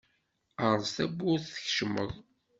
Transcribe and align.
Erẓ 0.67 0.85
tawwurt 0.95 1.45
tkecmeḍ. 1.53 2.11